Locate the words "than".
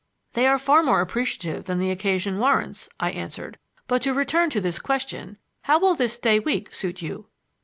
1.65-1.77